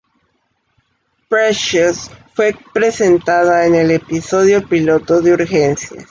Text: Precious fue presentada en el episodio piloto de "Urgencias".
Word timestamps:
Precious 1.29 2.09
fue 2.33 2.55
presentada 2.73 3.67
en 3.67 3.75
el 3.75 3.91
episodio 3.91 4.67
piloto 4.67 5.21
de 5.21 5.33
"Urgencias". 5.33 5.93